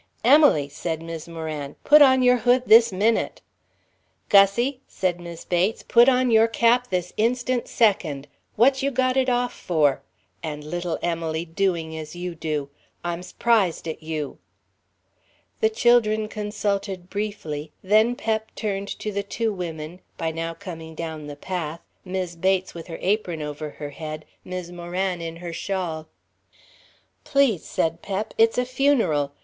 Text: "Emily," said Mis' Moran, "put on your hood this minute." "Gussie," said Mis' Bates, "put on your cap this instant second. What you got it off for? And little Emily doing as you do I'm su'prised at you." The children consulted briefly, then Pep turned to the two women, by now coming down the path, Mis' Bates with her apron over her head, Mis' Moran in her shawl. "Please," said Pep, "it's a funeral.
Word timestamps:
"Emily," 0.23 0.67
said 0.67 0.99
Mis' 0.99 1.27
Moran, 1.27 1.75
"put 1.83 2.01
on 2.01 2.23
your 2.23 2.37
hood 2.37 2.63
this 2.65 2.91
minute." 2.91 3.39
"Gussie," 4.29 4.81
said 4.87 5.19
Mis' 5.19 5.45
Bates, 5.45 5.83
"put 5.87 6.09
on 6.09 6.31
your 6.31 6.47
cap 6.47 6.89
this 6.89 7.13
instant 7.17 7.67
second. 7.67 8.27
What 8.55 8.81
you 8.81 8.89
got 8.89 9.15
it 9.15 9.29
off 9.29 9.53
for? 9.53 10.01
And 10.41 10.63
little 10.63 10.97
Emily 11.03 11.45
doing 11.45 11.95
as 11.95 12.15
you 12.15 12.33
do 12.33 12.71
I'm 13.03 13.21
su'prised 13.21 13.87
at 13.87 14.01
you." 14.01 14.39
The 15.59 15.69
children 15.69 16.27
consulted 16.27 17.07
briefly, 17.11 17.71
then 17.83 18.15
Pep 18.15 18.55
turned 18.55 18.87
to 19.01 19.11
the 19.11 19.21
two 19.21 19.53
women, 19.53 19.99
by 20.17 20.31
now 20.31 20.55
coming 20.55 20.95
down 20.95 21.27
the 21.27 21.35
path, 21.35 21.79
Mis' 22.03 22.33
Bates 22.35 22.73
with 22.73 22.87
her 22.87 22.97
apron 23.03 23.43
over 23.43 23.69
her 23.69 23.91
head, 23.91 24.25
Mis' 24.43 24.69
Moran 24.71 25.21
in 25.21 25.35
her 25.35 25.53
shawl. 25.53 26.07
"Please," 27.23 27.63
said 27.63 28.01
Pep, 28.01 28.33
"it's 28.39 28.57
a 28.57 28.65
funeral. 28.65 29.31